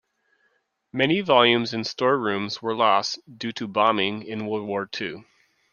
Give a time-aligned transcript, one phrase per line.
[0.91, 5.25] Many volumes in store rooms were lost due to bombing in World War Two.